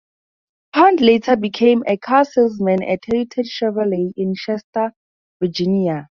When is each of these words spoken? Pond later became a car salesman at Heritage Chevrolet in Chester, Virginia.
Pond 0.73 0.99
later 0.99 1.35
became 1.35 1.83
a 1.85 1.95
car 1.95 2.25
salesman 2.25 2.81
at 2.81 3.05
Heritage 3.05 3.55
Chevrolet 3.55 4.11
in 4.17 4.33
Chester, 4.33 4.93
Virginia. 5.39 5.99